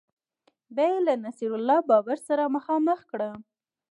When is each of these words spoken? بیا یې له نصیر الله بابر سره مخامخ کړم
بیا 0.75 0.87
یې 0.93 0.99
له 1.07 1.13
نصیر 1.23 1.51
الله 1.57 1.79
بابر 1.89 2.17
سره 2.27 2.53
مخامخ 2.55 2.99
کړم 3.11 3.39